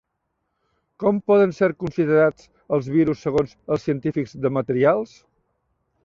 Com 1.01 1.17
poden 1.31 1.51
ser 1.57 1.67
considerats 1.83 2.47
els 2.77 2.89
virus 2.93 3.21
segons 3.27 3.53
els 3.75 3.85
científics 3.89 4.33
de 4.47 4.51
materials? 4.57 5.13